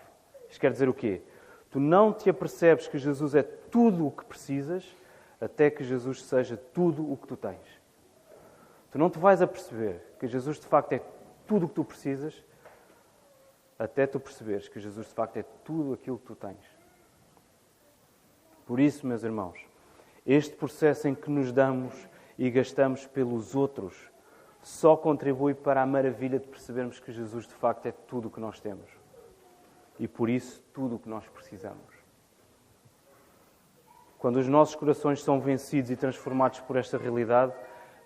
[0.50, 1.22] Isto quer dizer o quê?
[1.70, 4.84] Tu não te apercebes que Jesus é tudo o que precisas
[5.40, 7.80] até que Jesus seja tudo o que tu tens.
[8.92, 11.02] Tu não te vais a perceber que Jesus de facto é
[11.46, 12.44] tudo o que tu precisas
[13.78, 16.80] até tu perceberes que Jesus de facto é tudo aquilo que tu tens.
[18.66, 19.58] Por isso, meus irmãos,
[20.26, 21.94] este processo em que nos damos
[22.38, 23.96] e gastamos pelos outros
[24.62, 28.40] só contribui para a maravilha de percebermos que Jesus de facto é tudo o que
[28.40, 28.90] nós temos
[30.00, 32.00] e por isso tudo o que nós precisamos.
[34.18, 37.54] Quando os nossos corações são vencidos e transformados por esta realidade,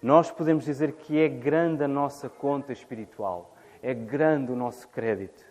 [0.02, 5.44] nós podemos dizer que é grande a nossa conta espiritual, é grande o nosso crédito.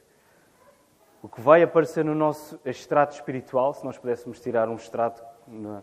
[1.23, 5.83] O que vai aparecer no nosso extrato espiritual, se nós pudéssemos tirar um extrato na,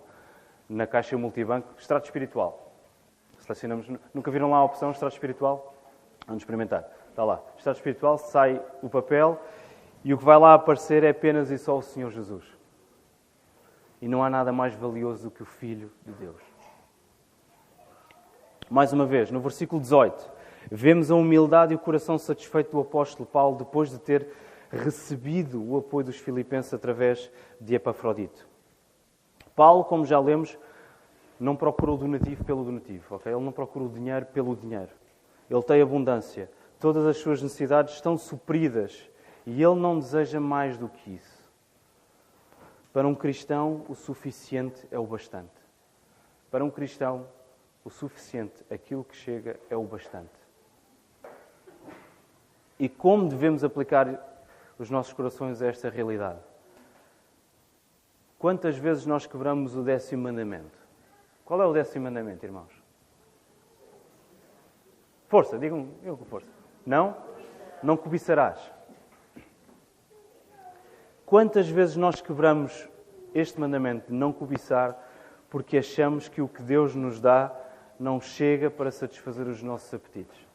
[0.68, 2.69] na caixa multibanco, extrato espiritual.
[4.14, 5.74] Nunca viram lá a opção extrato espiritual?
[6.26, 6.86] Vamos experimentar.
[7.10, 7.42] Está lá.
[7.58, 9.40] Extrato espiritual, sai o papel
[10.04, 12.46] e o que vai lá aparecer é apenas e só o Senhor Jesus.
[14.02, 16.42] E não há nada mais valioso do que o Filho de Deus.
[18.70, 20.32] Mais uma vez, no versículo 18,
[20.72, 24.28] vemos a humildade e o coração satisfeito do apóstolo Paulo depois de ter
[24.72, 28.48] recebido o apoio dos filipenses através de Epafrodito.
[29.56, 30.58] Paulo, como já lemos,
[31.40, 33.32] não procurou o donativo pelo donativo, okay?
[33.32, 34.92] ele não procurou o dinheiro pelo dinheiro.
[35.50, 39.10] Ele tem abundância, todas as suas necessidades estão supridas
[39.46, 41.40] e ele não deseja mais do que isso.
[42.92, 45.50] Para um cristão, o suficiente é o bastante.
[46.52, 47.28] Para um cristão,
[47.84, 50.30] o suficiente, aquilo que chega, é o bastante.
[52.80, 54.26] E como devemos aplicar
[54.78, 56.40] os nossos corações a esta realidade?
[58.38, 60.79] Quantas vezes nós quebramos o décimo mandamento?
[61.50, 62.72] Qual é o décimo mandamento, irmãos?
[65.28, 66.48] Força, digam, digam com força.
[66.86, 67.18] Não?
[67.82, 68.60] Não cobiçarás.
[71.26, 72.88] Quantas vezes nós quebramos
[73.34, 74.96] este mandamento de não cobiçar
[75.50, 77.52] porque achamos que o que Deus nos dá
[78.00, 80.48] não chega para satisfazer os nossos apetites?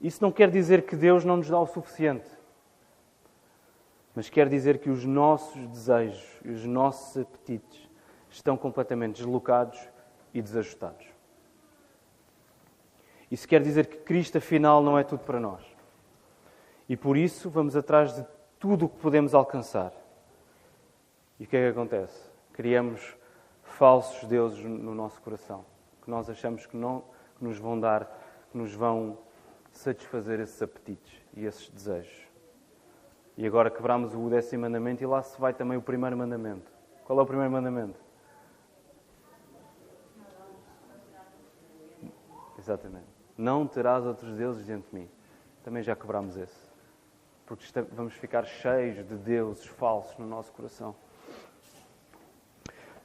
[0.00, 2.28] Isso não quer dizer que Deus não nos dá o suficiente,
[4.12, 7.89] mas quer dizer que os nossos desejos e os nossos apetites
[8.30, 9.78] estão completamente deslocados
[10.32, 11.06] e desajustados.
[13.30, 15.64] Isso quer dizer que Cristo, afinal, não é tudo para nós.
[16.88, 18.26] E por isso vamos atrás de
[18.58, 19.92] tudo o que podemos alcançar.
[21.38, 22.30] E o que é que acontece?
[22.52, 23.16] Criamos
[23.62, 25.64] falsos deuses no nosso coração,
[26.02, 27.04] que nós achamos que não
[27.38, 28.04] que nos vão dar,
[28.50, 29.16] que nos vão
[29.72, 32.28] satisfazer esses apetites e esses desejos.
[33.36, 36.70] E agora quebramos o décimo mandamento e lá se vai também o primeiro mandamento.
[37.04, 37.98] Qual é o primeiro mandamento?
[42.70, 43.08] Exatamente.
[43.36, 45.08] Não terás outros deuses diante de mim.
[45.64, 46.70] Também já quebramos esse.
[47.44, 50.94] Porque vamos ficar cheios de deuses falsos no nosso coração.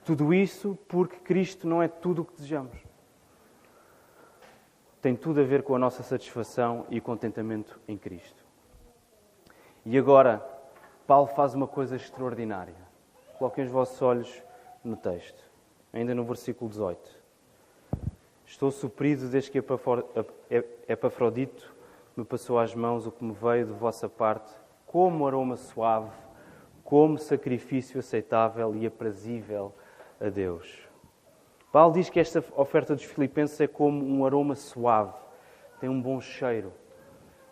[0.06, 2.78] Tudo isso porque Cristo não é tudo o que desejamos.
[5.02, 8.46] Tem tudo a ver com a nossa satisfação e contentamento em Cristo.
[9.84, 10.46] E agora,
[11.08, 12.76] Paulo faz uma coisa extraordinária.
[13.40, 14.44] Coloquem os vossos olhos
[14.84, 15.44] no texto,
[15.92, 17.15] ainda no versículo 18.
[18.46, 19.64] Estou suprido desde que
[20.88, 21.74] Epafrodito
[22.16, 24.54] me passou às mãos o que me veio de vossa parte,
[24.86, 26.12] como aroma suave,
[26.84, 29.74] como sacrifício aceitável e aprazível
[30.22, 30.88] a Deus.
[31.72, 35.18] Paulo diz que esta oferta dos Filipenses é como um aroma suave,
[35.80, 36.72] tem um bom cheiro,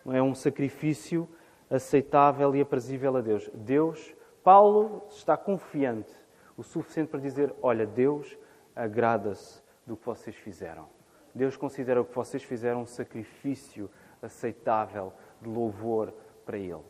[0.06, 1.28] é um sacrifício
[1.68, 3.50] aceitável e aprazível a Deus.
[3.52, 6.12] Deus, Paulo está confiante
[6.56, 8.38] o suficiente para dizer: Olha, Deus
[8.74, 10.88] agrada-se do que vocês fizeram.
[11.34, 13.90] Deus considera o que vocês fizeram um sacrifício
[14.22, 16.12] aceitável de louvor
[16.44, 16.84] para Ele.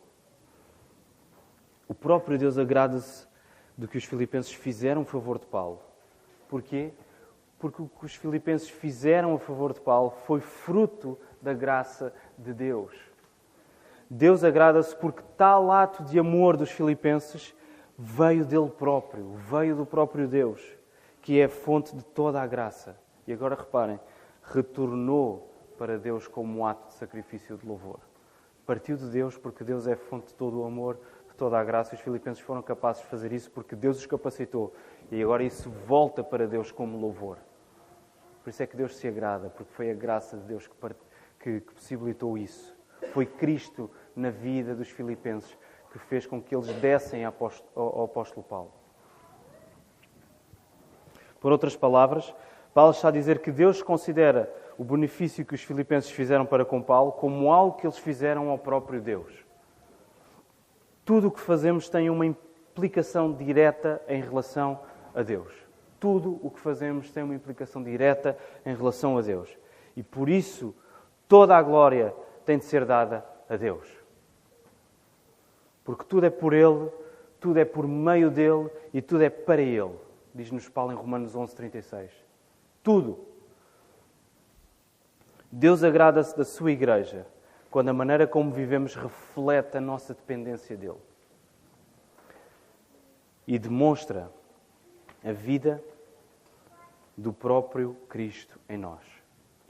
[1.87, 3.27] O próprio Deus agrada-se
[3.77, 5.81] do que os filipenses fizeram a favor de Paulo.
[6.47, 6.91] Porquê?
[7.59, 12.53] Porque o que os filipenses fizeram a favor de Paulo foi fruto da graça de
[12.53, 12.93] Deus.
[14.09, 17.55] Deus agrada-se porque tal ato de amor dos filipenses
[17.97, 20.61] veio dele próprio, veio do próprio Deus,
[21.25, 22.95] que é fonte de toda a graça.
[23.25, 23.99] E agora reparem,
[24.43, 27.99] retornou para Deus como um ato de sacrifício de louvor.
[28.63, 31.95] Partiu de Deus porque Deus é fonte de todo o amor, de toda a graça.
[31.95, 34.71] Os filipenses foram capazes de fazer isso porque Deus os capacitou.
[35.11, 37.39] E agora isso volta para Deus como louvor.
[38.43, 40.75] Por isso é que Deus se agrada, porque foi a graça de Deus que,
[41.39, 42.77] que, que possibilitou isso.
[43.13, 45.57] Foi Cristo na vida dos filipenses
[45.91, 48.84] que fez com que eles dessem ao apóstolo Paulo.
[51.45, 52.33] Por outras palavras,
[52.73, 56.81] Paulo está a dizer que Deus considera o benefício que os filipenses fizeram para com
[56.81, 59.31] Paulo como algo que eles fizeram ao próprio Deus.
[61.05, 64.79] Tudo o que fazemos tem uma implicação direta em relação
[65.13, 65.53] a Deus.
[65.99, 69.55] Tudo o que fazemos tem uma implicação direta em relação a Deus.
[69.95, 70.73] E por isso,
[71.27, 72.11] toda a glória
[72.43, 73.87] tem de ser dada a Deus.
[75.83, 76.89] Porque tudo é por Ele,
[77.39, 80.04] tudo é por meio dele e tudo é para Ele.
[80.35, 82.11] Diz-nos Paulo em Romanos 11:36.
[82.83, 83.25] Tudo.
[85.49, 87.25] Deus agrada-se da sua igreja
[87.71, 90.99] quando a maneira como vivemos reflete a nossa dependência dele
[93.47, 94.29] e demonstra
[95.23, 95.81] a vida
[97.15, 99.05] do próprio Cristo em nós.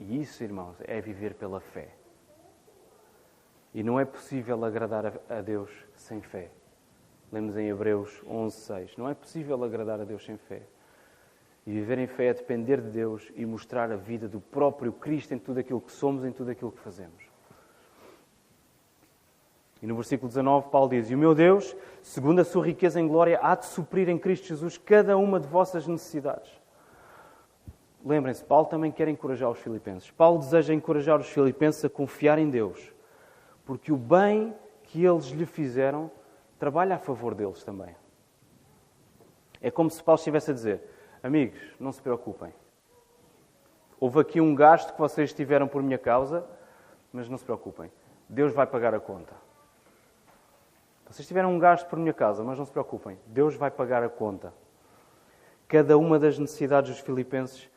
[0.00, 1.90] E isso, irmãos, é viver pela fé.
[3.72, 6.50] E não é possível agradar a Deus sem fé.
[7.36, 8.96] Lemos em Hebreus 11:6.
[8.96, 10.62] Não é possível agradar a Deus sem fé.
[11.66, 15.34] E viver em fé é depender de Deus e mostrar a vida do próprio Cristo
[15.34, 17.22] em tudo aquilo que somos, em tudo aquilo que fazemos.
[19.82, 23.06] E no versículo 19, Paulo diz: E o meu Deus, segundo a sua riqueza em
[23.06, 26.50] glória, há de suprir em Cristo Jesus cada uma de vossas necessidades.
[28.02, 30.10] Lembrem-se, Paulo também quer encorajar os filipenses.
[30.10, 32.94] Paulo deseja encorajar os filipenses a confiar em Deus,
[33.66, 36.10] porque o bem que eles lhe fizeram
[36.58, 37.94] trabalha a favor deles também.
[39.60, 40.82] É como se Paulo estivesse a dizer:
[41.22, 42.52] Amigos, não se preocupem.
[43.98, 46.46] Houve aqui um gasto que vocês tiveram por minha causa,
[47.12, 47.90] mas não se preocupem.
[48.28, 49.32] Deus vai pagar a conta.
[51.08, 53.18] Vocês tiveram um gasto por minha causa, mas não se preocupem.
[53.26, 54.52] Deus vai pagar a conta.
[55.68, 57.70] Cada uma das necessidades dos filipenses,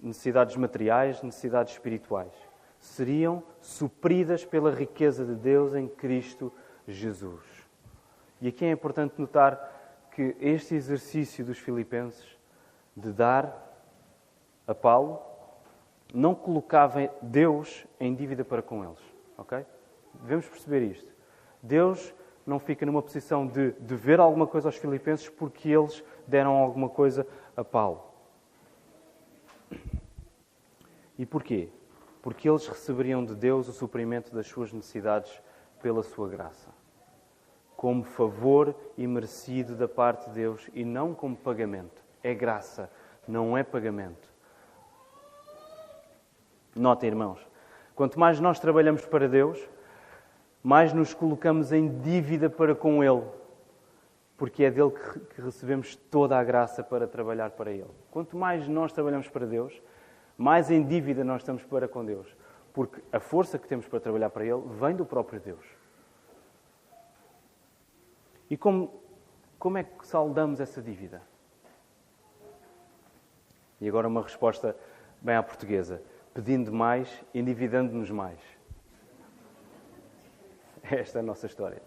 [0.00, 2.32] necessidades materiais, necessidades espirituais,
[2.80, 6.52] seriam supridas pela riqueza de Deus em Cristo
[6.88, 7.51] Jesus.
[8.42, 12.36] E aqui é importante notar que este exercício dos filipenses
[12.94, 13.72] de dar
[14.66, 15.20] a Paulo,
[16.12, 19.00] não colocava Deus em dívida para com eles.
[19.38, 19.64] Ok?
[20.14, 21.10] Devemos perceber isto.
[21.62, 22.12] Deus
[22.44, 27.26] não fica numa posição de dever alguma coisa aos filipenses porque eles deram alguma coisa
[27.56, 28.04] a Paulo.
[31.16, 31.68] E porquê?
[32.20, 35.40] Porque eles receberiam de Deus o suprimento das suas necessidades
[35.80, 36.81] pela sua graça.
[37.82, 42.88] Como favor e merecido da parte de Deus e não como pagamento é graça,
[43.26, 44.32] não é pagamento.
[46.76, 47.44] Notem, irmãos,
[47.92, 49.58] quanto mais nós trabalhamos para Deus,
[50.62, 53.24] mais nos colocamos em dívida para com Ele,
[54.36, 54.92] porque é dele
[55.34, 57.90] que recebemos toda a graça para trabalhar para Ele.
[58.12, 59.82] Quanto mais nós trabalhamos para Deus,
[60.38, 62.32] mais em dívida nós estamos para com Deus,
[62.72, 65.81] porque a força que temos para trabalhar para Ele vem do próprio Deus.
[68.52, 68.92] E como,
[69.58, 71.22] como é que saldamos essa dívida?
[73.80, 74.76] E agora uma resposta
[75.22, 76.02] bem à portuguesa:
[76.34, 78.38] pedindo mais, endividando-nos mais.
[80.84, 81.80] Esta é a nossa história.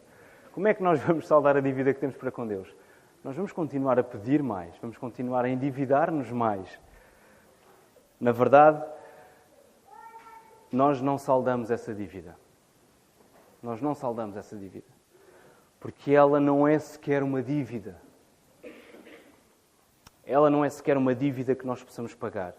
[0.53, 2.75] Como é que nós vamos saldar a dívida que temos para com Deus?
[3.23, 6.79] Nós vamos continuar a pedir mais, vamos continuar a endividar-nos mais.
[8.19, 8.83] Na verdade,
[10.71, 12.35] nós não saldamos essa dívida.
[13.61, 14.94] Nós não saldamos essa dívida.
[15.85, 17.95] Porque ela não é sequer uma dívida.
[20.25, 22.55] Ela não é sequer uma dívida que nós possamos pagar.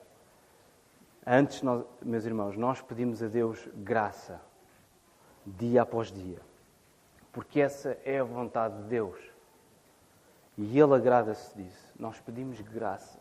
[1.26, 4.40] Antes, nós, meus irmãos, nós pedimos a Deus graça,
[5.44, 6.38] dia após dia,
[7.32, 9.18] porque essa é a vontade de Deus.
[10.56, 11.94] E Ele agrada-se disso.
[11.98, 13.18] Nós pedimos graça.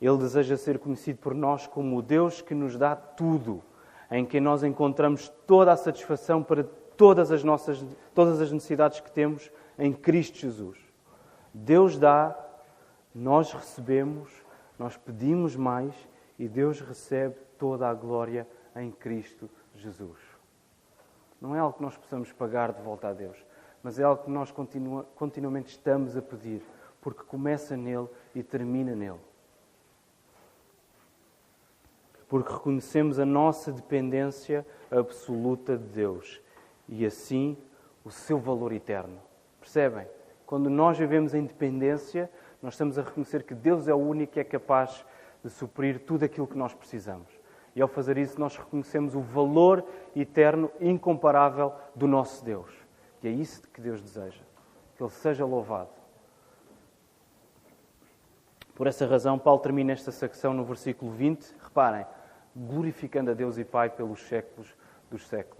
[0.00, 3.62] Ele deseja ser conhecido por nós como o Deus que nos dá tudo,
[4.10, 6.66] em quem nós encontramos toda a satisfação para
[7.00, 7.82] todas as nossas
[8.14, 10.76] todas as necessidades que temos em Cristo Jesus.
[11.54, 12.38] Deus dá,
[13.14, 14.30] nós recebemos
[14.78, 15.94] nós pedimos mais
[16.38, 20.18] e Deus recebe toda a glória em Cristo Jesus.
[21.38, 23.36] Não é algo que nós possamos pagar de volta a Deus,
[23.82, 26.62] mas é algo que nós continua, continuamente estamos a pedir,
[27.00, 29.20] porque começa nele e termina nele.
[32.26, 36.40] Porque reconhecemos a nossa dependência absoluta de Deus
[36.90, 37.56] e assim
[38.04, 39.18] o seu valor eterno.
[39.60, 40.06] Percebem?
[40.44, 42.28] Quando nós vivemos em dependência,
[42.60, 45.06] nós estamos a reconhecer que Deus é o único que é capaz
[45.42, 47.28] de suprir tudo aquilo que nós precisamos.
[47.74, 52.70] E ao fazer isso, nós reconhecemos o valor eterno, incomparável do nosso Deus.
[53.22, 54.42] E é isso que Deus deseja.
[54.96, 55.90] Que Ele seja louvado.
[58.74, 61.54] Por essa razão, Paulo termina esta secção no versículo 20.
[61.62, 62.04] Reparem,
[62.56, 64.74] glorificando a Deus e Pai pelos séculos
[65.08, 65.59] dos séculos.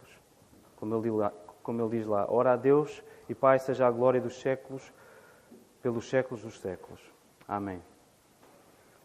[0.80, 4.20] Como ele, lá, como ele diz lá: Ora a Deus e Pai seja a glória
[4.20, 4.92] dos séculos
[5.82, 7.00] pelos séculos dos séculos.
[7.46, 7.82] Amém.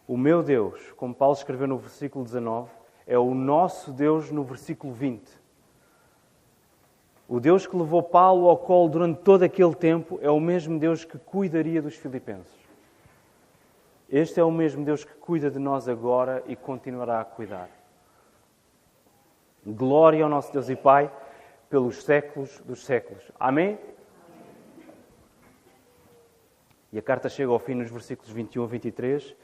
[0.07, 2.69] O meu Deus, como Paulo escreveu no versículo 19,
[3.05, 5.45] é o nosso Deus no versículo 20.
[7.27, 11.03] O Deus que levou Paulo ao colo durante todo aquele tempo é o mesmo Deus
[11.03, 12.53] que cuidaria dos filipenses.
[14.07, 17.69] Este é o mesmo Deus que cuida de nós agora e continuará a cuidar.
[19.65, 21.11] Glória ao nosso Deus e Pai
[21.69, 23.23] pelos séculos dos séculos.
[23.39, 23.80] Amém?
[26.91, 29.36] E a carta chega ao fim nos versículos 21 a 23,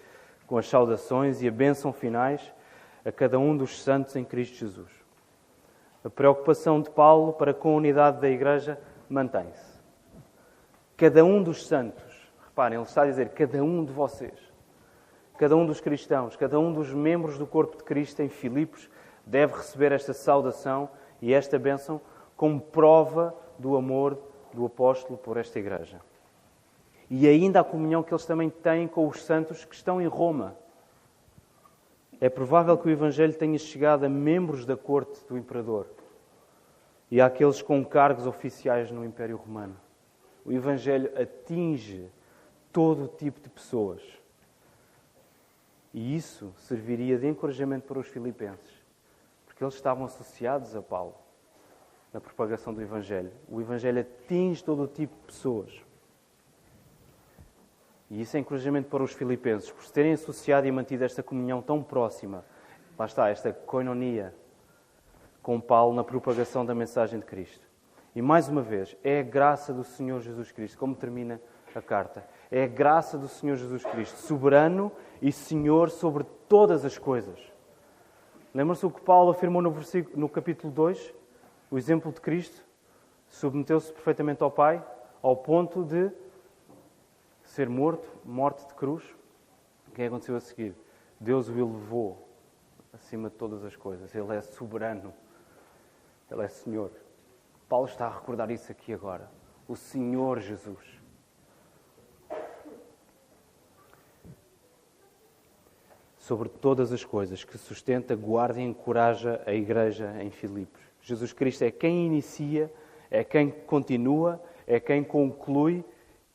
[0.48, 2.54] com as saudações e a bênção finais
[3.04, 4.90] a cada um dos santos em Cristo Jesus.
[6.04, 8.80] A preocupação de Paulo para com a unidade da Igreja
[9.10, 9.80] mantém-se.
[10.96, 14.40] Cada um dos santos, reparem, ele está a dizer cada um de vocês,
[15.38, 18.90] cada um dos cristãos, cada um dos membros do corpo de Cristo em Filipos
[19.26, 20.90] deve receber esta saudação
[21.22, 22.00] e esta bênção
[22.42, 24.18] como prova do amor
[24.52, 26.02] do apóstolo por esta Igreja
[27.08, 30.58] e ainda a comunhão que eles também têm com os santos que estão em Roma.
[32.20, 35.86] É provável que o Evangelho tenha chegado a membros da corte do imperador
[37.12, 39.76] e àqueles com cargos oficiais no Império Romano.
[40.44, 42.10] O Evangelho atinge
[42.74, 44.02] todo tipo de pessoas.
[45.94, 48.84] E isso serviria de encorajamento para os filipenses,
[49.46, 51.21] porque eles estavam associados a Paulo
[52.14, 53.32] na propagação do Evangelho.
[53.50, 55.82] O Evangelho atinge todo o tipo de pessoas.
[58.10, 61.62] E isso é encorajamento para os filipenses, por se terem associado e mantido esta comunhão
[61.62, 62.44] tão próxima.
[63.00, 64.36] Lá está, esta koinonia
[65.42, 67.66] com Paulo na propagação da mensagem de Cristo.
[68.14, 71.42] E mais uma vez, é a graça do Senhor Jesus Cristo, como termina
[71.74, 72.28] a carta.
[72.52, 77.40] É a graça do Senhor Jesus Cristo, soberano e Senhor sobre todas as coisas.
[78.54, 81.21] Lembram-se o que Paulo afirmou no, versículo, no capítulo 2?
[81.72, 82.62] O exemplo de Cristo
[83.30, 84.86] submeteu-se perfeitamente ao Pai,
[85.22, 86.12] ao ponto de
[87.46, 89.04] ser morto, morte de cruz,
[89.88, 90.76] o que aconteceu a seguir?
[91.18, 92.28] Deus o elevou
[92.92, 94.14] acima de todas as coisas.
[94.14, 95.14] Ele é soberano.
[96.30, 96.92] Ele é Senhor.
[97.70, 99.32] Paulo está a recordar isso aqui agora.
[99.66, 101.00] O Senhor Jesus.
[106.18, 110.91] Sobre todas as coisas, que sustenta, guarda e encoraja a igreja em Filipos.
[111.02, 112.72] Jesus Cristo é quem inicia,
[113.10, 115.84] é quem continua, é quem conclui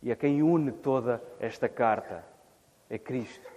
[0.03, 2.25] e a quem une toda esta carta
[2.89, 3.51] é Cristo.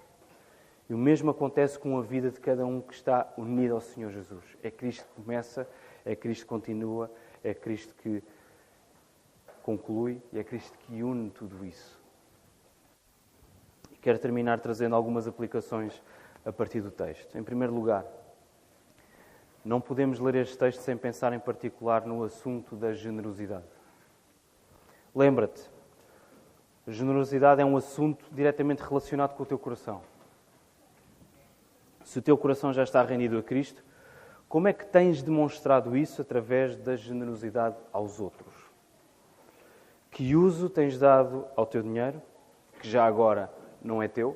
[0.89, 4.11] E o mesmo acontece com a vida de cada um que está unido ao Senhor
[4.11, 4.43] Jesus.
[4.63, 5.67] É Cristo que começa,
[6.05, 7.11] É Cristo que continua,
[7.43, 8.23] é Cristo que
[9.61, 11.99] conclui e é Cristo que une tudo isso.
[13.91, 16.01] E quero terminar trazendo algumas aplicações
[16.45, 17.37] a partir do texto.
[17.37, 18.05] Em primeiro lugar,
[19.63, 23.65] não podemos ler este texto sem pensar em particular no assunto da generosidade.
[25.13, 25.69] Lembra-te,
[26.87, 30.01] generosidade é um assunto diretamente relacionado com o teu coração.
[32.03, 33.83] Se o teu coração já está rendido a Cristo,
[34.47, 38.53] como é que tens demonstrado isso através da generosidade aos outros?
[40.09, 42.19] Que uso tens dado ao teu dinheiro,
[42.79, 43.51] que já agora
[43.81, 44.35] não é teu?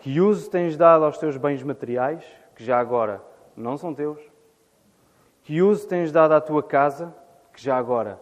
[0.00, 3.20] Que uso tens dado aos teus bens materiais, que já agora
[3.56, 4.18] não são teus?
[5.42, 7.14] Que uso tens dado à tua casa,
[7.52, 8.20] que já agora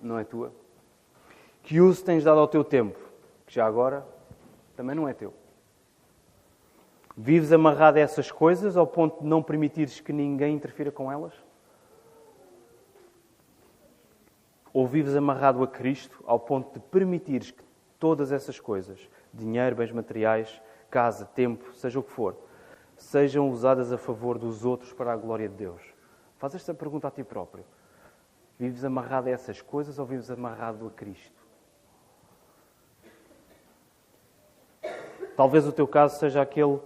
[0.00, 0.52] não é tua?
[1.62, 2.98] Que uso tens dado ao teu tempo,
[3.46, 4.06] que já agora
[4.76, 5.34] também não é teu?
[7.16, 11.32] Vives amarrado a essas coisas ao ponto de não permitires que ninguém interfira com elas?
[14.72, 17.64] Ou vives amarrado a Cristo ao ponto de permitires que
[17.98, 19.00] todas essas coisas,
[19.34, 22.36] dinheiro, bens materiais, casa, tempo, seja o que for,
[22.98, 25.80] sejam usadas a favor dos outros para a glória de Deus?
[26.36, 27.64] Faz esta pergunta a ti próprio.
[28.58, 31.38] Vives amarrado a essas coisas ou vives amarrado a Cristo?
[35.36, 36.80] Talvez o teu caso seja aquele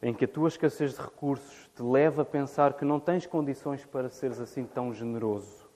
[0.00, 3.84] em que a tua escassez de recursos te leva a pensar que não tens condições
[3.84, 5.68] para seres assim tão generoso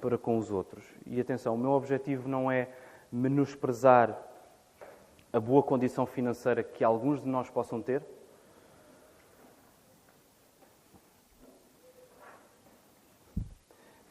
[0.00, 0.84] para com os outros.
[1.06, 2.68] E atenção, o meu objetivo não é
[3.10, 4.16] menosprezar
[5.32, 8.02] a boa condição financeira que alguns de nós possam ter.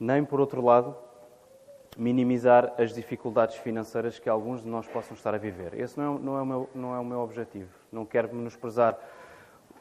[0.04, 0.98] Nem, por outro lado,
[1.98, 5.80] minimizar as dificuldades financeiras que alguns de nós possam estar a viver.
[5.80, 7.70] Esse não é, não é, o, meu, não é o meu objetivo.
[7.90, 9.00] Não quero menosprezar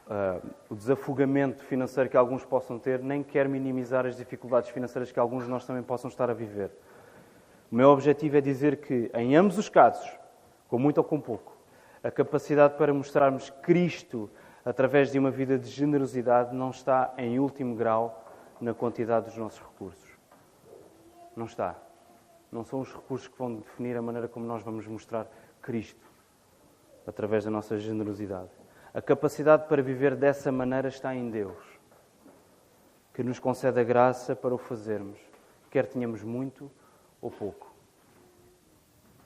[0.07, 5.19] uh, o desafogamento financeiro que alguns possam ter, nem quer minimizar as dificuldades financeiras que
[5.19, 6.71] alguns de nós também possam estar a viver.
[7.69, 10.09] O meu objetivo é dizer que, em ambos os casos,
[10.69, 11.53] com muito ou com pouco,
[12.01, 14.29] a capacidade para mostrarmos Cristo
[14.63, 18.23] através de uma vida de generosidade não está em último grau
[18.61, 20.12] na quantidade dos nossos recursos.
[21.35, 21.75] Não está.
[22.51, 25.27] Não são os recursos que vão definir a maneira como nós vamos mostrar
[25.61, 26.05] Cristo
[27.07, 28.51] através da nossa generosidade.
[28.93, 31.57] A capacidade para viver dessa maneira está em Deus,
[33.13, 35.19] que nos concede a graça para o fazermos,
[35.71, 36.71] quer tenhamos muito
[37.19, 37.73] ou pouco.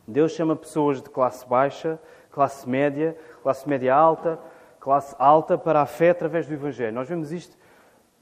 [0.07, 1.99] Deus chama pessoas de classe baixa,
[2.31, 4.39] classe média, classe média alta,
[4.79, 6.93] classe alta para a fé através do Evangelho.
[6.93, 7.57] Nós vemos isto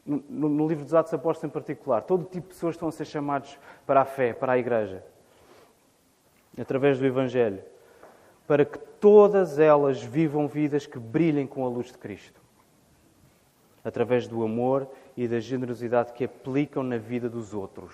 [0.05, 2.03] no, no livro dos Atos Apóstolos em particular.
[2.03, 5.03] Todo tipo de pessoas estão a ser chamados para a fé, para a igreja,
[6.57, 7.63] através do Evangelho
[8.47, 12.41] para que todas elas vivam vidas que brilhem com a luz de Cristo,
[13.83, 14.87] através do amor
[15.17, 17.93] e da generosidade que aplicam na vida dos outros,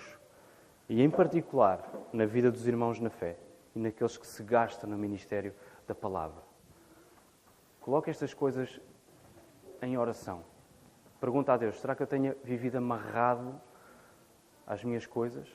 [0.89, 3.37] e em particular na vida dos irmãos na fé
[3.73, 5.53] e naqueles que se gastam no ministério
[5.87, 6.43] da palavra.
[7.79, 8.79] Coloque estas coisas
[9.81, 10.43] em oração.
[11.21, 13.61] Pergunta a Deus: será que eu tenho vivido amarrado
[14.67, 15.47] às minhas coisas,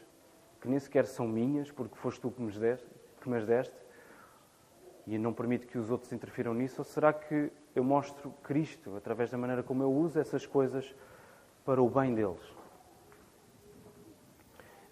[0.62, 2.88] que nem sequer são minhas, porque foste tu que me deste?
[3.20, 3.86] Que me deste?
[5.06, 6.80] e não permito que os outros interfiram nisso?
[6.80, 10.94] Ou será que eu mostro Cristo através da maneira como eu uso essas coisas
[11.64, 12.42] para o bem deles?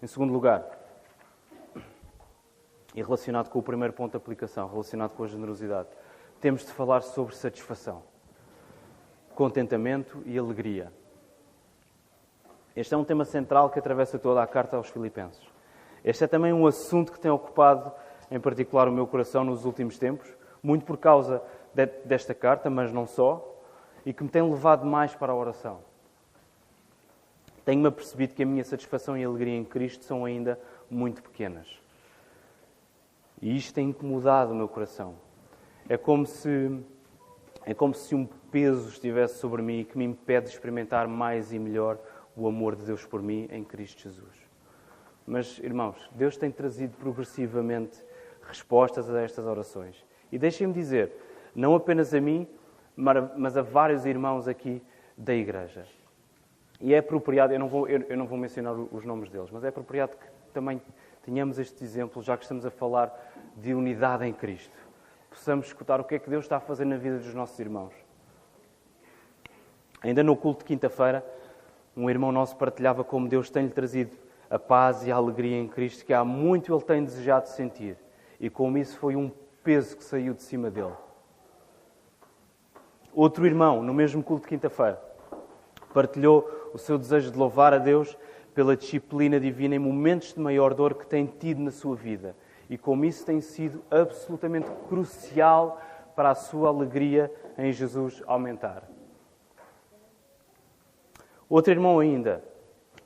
[0.01, 0.63] Em segundo lugar,
[2.93, 5.89] e relacionado com o primeiro ponto de aplicação, relacionado com a generosidade,
[6.39, 8.03] temos de falar sobre satisfação,
[9.35, 10.91] contentamento e alegria.
[12.75, 15.43] Este é um tema central que atravessa toda a carta aos Filipenses.
[16.03, 17.91] Este é também um assunto que tem ocupado
[18.31, 20.27] em particular o meu coração nos últimos tempos,
[20.63, 21.41] muito por causa
[21.73, 23.45] de, desta carta, mas não só,
[24.05, 25.79] e que me tem levado mais para a oração.
[27.63, 30.59] Tenho-me apercebido que a minha satisfação e alegria em Cristo são ainda
[30.89, 31.67] muito pequenas.
[33.41, 35.15] E isto tem incomodado o meu coração.
[35.89, 36.79] É como se
[37.65, 41.59] é como se um peso estivesse sobre mim que me impede de experimentar mais e
[41.59, 41.99] melhor
[42.37, 44.33] o amor de Deus por mim em Cristo Jesus.
[45.27, 48.01] Mas, irmãos, Deus tem trazido progressivamente
[48.43, 50.05] respostas a estas orações.
[50.31, 51.11] E deixem-me dizer,
[51.53, 52.47] não apenas a mim,
[52.95, 54.81] mas a vários irmãos aqui
[55.17, 55.85] da igreja.
[56.79, 59.67] E é apropriado, eu não vou, eu não vou mencionar os nomes deles, mas é
[59.67, 60.81] apropriado que também
[61.25, 63.13] tenhamos este exemplo, já que estamos a falar
[63.57, 64.77] de unidade em Cristo.
[65.29, 68.05] Possamos escutar o que é que Deus está a fazer na vida dos nossos irmãos.
[70.01, 71.25] Ainda no culto de quinta-feira,
[71.95, 74.17] um irmão nosso partilhava como Deus tem-lhe trazido
[74.49, 77.97] a paz e a alegria em Cristo que há muito ele tem desejado sentir
[78.39, 79.31] e como isso foi um
[79.63, 80.93] peso que saiu de cima dele.
[83.13, 85.01] Outro irmão, no mesmo culto de quinta-feira,
[85.95, 88.17] Partilhou o seu desejo de louvar a Deus
[88.53, 92.35] pela disciplina divina em momentos de maior dor que tem tido na sua vida.
[92.69, 95.81] E como isso tem sido absolutamente crucial
[96.13, 98.83] para a sua alegria em Jesus aumentar.
[101.49, 102.43] Outro irmão ainda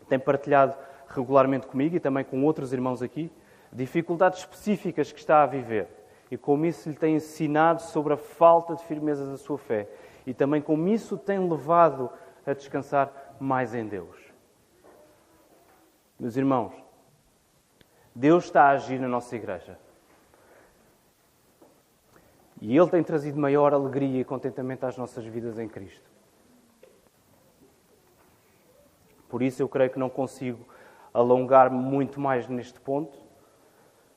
[0.08, 0.76] tem partilhado
[1.08, 3.32] regularmente comigo e também com outros irmãos aqui
[3.72, 5.88] dificuldades específicas que está a viver
[6.32, 9.88] e como isso lhe tem ensinado sobre a falta de firmeza da sua fé
[10.26, 12.10] e também como isso tem levado
[12.46, 14.18] a descansar mais em Deus.
[16.20, 16.74] Meus irmãos,
[18.14, 19.78] Deus está a agir na nossa igreja.
[22.62, 26.09] E Ele tem trazido maior alegria e contentamento às nossas vidas em Cristo.
[29.30, 30.68] Por isso eu creio que não consigo
[31.14, 33.18] alongar muito mais neste ponto.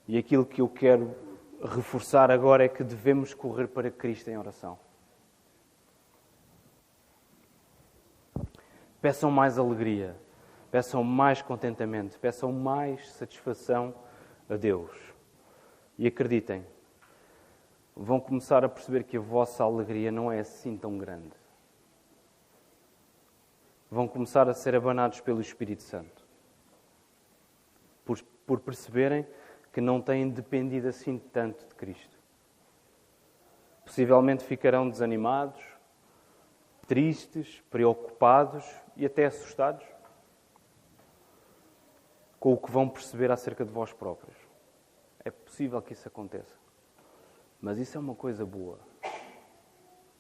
[0.09, 1.15] E aquilo que eu quero
[1.63, 4.79] reforçar agora é que devemos correr para Cristo em oração.
[9.01, 10.17] Peçam mais alegria,
[10.71, 13.95] peçam mais contentamento, peçam mais satisfação
[14.49, 14.91] a Deus.
[15.99, 16.65] E acreditem,
[17.95, 21.42] vão começar a perceber que a vossa alegria não é assim tão grande
[23.93, 26.25] vão começar a ser abanados pelo Espírito Santo.
[28.07, 29.27] Por, por perceberem
[29.71, 32.19] que não têm dependido assim tanto de Cristo.
[33.85, 35.63] Possivelmente ficarão desanimados,
[36.87, 38.65] tristes, preocupados
[38.97, 39.85] e até assustados
[42.41, 44.37] com o que vão perceber acerca de vós próprios.
[45.23, 46.55] É possível que isso aconteça.
[47.61, 48.81] Mas isso é uma coisa boa.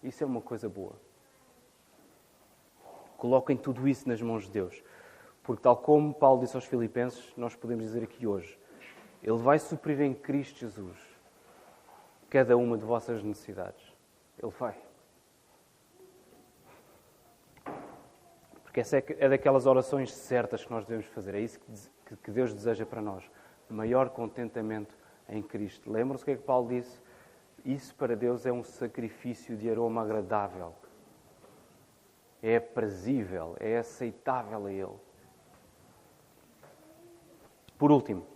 [0.02, 0.94] Isso é uma coisa boa.
[3.22, 4.82] Coloquem tudo isso nas mãos de Deus.
[5.44, 8.58] Porque, tal como Paulo disse aos Filipenses, nós podemos dizer aqui hoje:
[9.22, 10.98] Ele vai suprir em Cristo Jesus
[12.28, 13.80] cada uma de vossas necessidades.
[14.42, 14.76] Ele vai.
[18.64, 21.36] Porque essa é, é daquelas orações certas que nós devemos fazer.
[21.36, 21.60] É isso
[22.24, 23.30] que Deus deseja para nós.
[23.70, 24.98] Maior contentamento
[25.28, 25.92] em Cristo.
[25.92, 27.00] Lembram-se o que é que Paulo disse?
[27.64, 30.74] Isso para Deus é um sacrifício de aroma agradável
[32.42, 34.96] é aprazível, é aceitável a Ele.
[37.78, 38.26] Por último,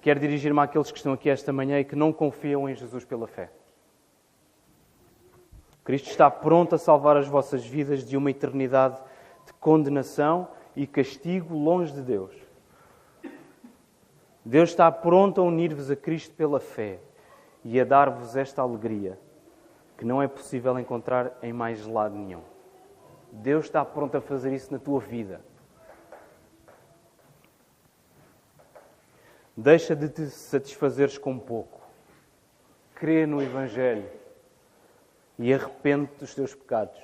[0.00, 3.26] quero dirigir-me àqueles que estão aqui esta manhã e que não confiam em Jesus pela
[3.26, 3.50] fé.
[5.84, 9.00] Cristo está pronto a salvar as vossas vidas de uma eternidade
[9.46, 12.34] de condenação e castigo longe de Deus.
[14.44, 16.98] Deus está pronto a unir-vos a Cristo pela fé
[17.64, 19.18] e a dar-vos esta alegria
[19.98, 22.49] que não é possível encontrar em mais lado nenhum.
[23.32, 25.40] Deus está pronto a fazer isso na tua vida.
[29.56, 31.80] Deixa de te satisfazeres com pouco.
[32.94, 34.08] Crê no Evangelho
[35.38, 37.00] e arrepende dos teus pecados.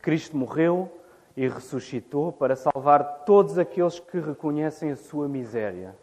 [0.00, 0.90] Cristo morreu
[1.36, 5.96] e ressuscitou para salvar todos aqueles que reconhecem a sua miséria,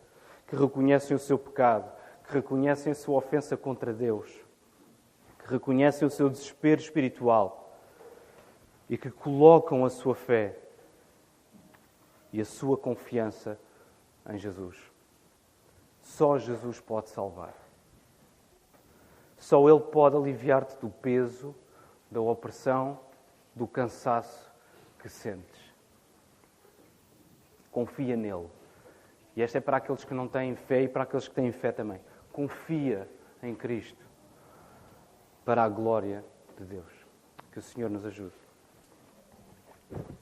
[0.48, 1.92] que reconhecem o seu pecado,
[2.26, 4.30] que reconhecem a sua ofensa contra Deus,
[5.40, 7.67] que reconhecem o seu desespero espiritual
[8.90, 10.58] e que colocam a sua fé
[12.32, 13.60] e a sua confiança
[14.30, 14.78] em Jesus.
[16.02, 17.54] Só Jesus pode salvar.
[19.38, 21.56] Só Ele pode aliviar-te do peso,
[22.10, 23.00] da opressão,
[23.54, 24.52] do cansaço
[25.00, 25.74] que sentes.
[27.72, 28.48] Confia nele.
[29.36, 31.72] E esta é para aqueles que não têm fé e para aqueles que têm fé
[31.72, 32.02] também.
[32.32, 33.08] Confia
[33.44, 34.04] em Cristo
[35.46, 36.26] para a glória
[36.58, 36.92] de Deus.
[37.52, 38.47] Que o Senhor nos ajude.
[39.92, 40.17] Thank you.